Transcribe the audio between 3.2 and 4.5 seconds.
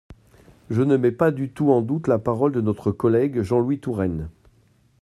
Jean-Louis Touraine.